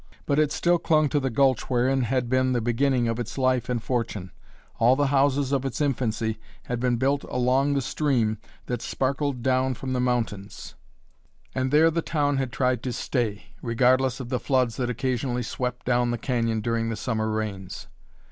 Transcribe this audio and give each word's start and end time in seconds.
But 0.25 0.39
it 0.39 0.51
still 0.51 0.79
clung 0.79 1.09
to 1.09 1.19
the 1.19 1.29
gulch 1.29 1.69
wherein 1.69 2.01
had 2.01 2.27
been 2.27 2.53
the 2.53 2.59
beginning 2.59 3.07
of 3.07 3.19
its 3.19 3.37
life 3.37 3.69
and 3.69 3.83
fortune. 3.83 4.31
All 4.79 4.95
the 4.95 5.05
houses 5.13 5.51
of 5.51 5.63
its 5.63 5.79
infancy 5.79 6.39
had 6.63 6.79
been 6.79 6.95
built 6.95 7.23
along 7.29 7.75
the 7.75 7.83
stream 7.83 8.39
that 8.65 8.81
sparkled 8.81 9.43
down 9.43 9.75
from 9.75 9.93
the 9.93 9.99
mountains, 10.01 10.73
and 11.53 11.69
there 11.69 11.91
the 11.91 12.01
town 12.01 12.37
had 12.37 12.51
tried 12.51 12.81
to 12.81 12.91
stay, 12.93 13.53
regardless 13.61 14.19
of 14.19 14.29
the 14.29 14.39
floods 14.39 14.75
that 14.77 14.89
occasionally 14.89 15.43
swept 15.43 15.85
down 15.85 16.09
the 16.09 16.17
canyon 16.17 16.61
during 16.61 16.89
the 16.89 16.95
Summer 16.95 17.29
rains. 17.29 17.87